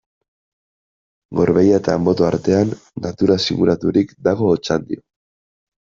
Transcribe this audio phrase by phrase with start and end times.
[1.39, 2.73] Gorbeia eta Anboto artean,
[3.07, 5.07] naturaz inguraturik dago Otxandio.